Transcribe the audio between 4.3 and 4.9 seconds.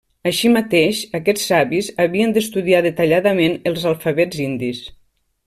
indis.